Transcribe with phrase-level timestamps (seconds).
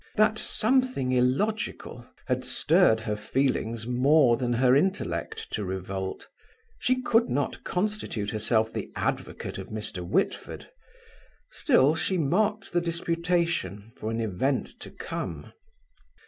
[0.15, 6.27] That "something illogical" had stirred her feelings more than her intellect to revolt.
[6.79, 10.03] She could not constitute herself the advocate of Mr.
[10.03, 10.71] Whitford.
[11.51, 15.53] Still she marked the disputation for an event to come.